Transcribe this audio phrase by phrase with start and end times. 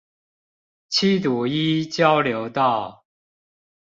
[0.89, 3.05] 七堵一交流道